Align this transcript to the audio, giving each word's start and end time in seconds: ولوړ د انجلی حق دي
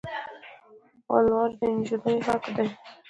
ولوړ 1.11 1.49
د 1.59 1.61
انجلی 1.71 2.15
حق 2.27 2.43
دي 2.55 2.67